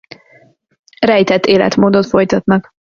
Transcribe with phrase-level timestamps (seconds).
[0.99, 2.73] Rejtett életmódot folytatnak.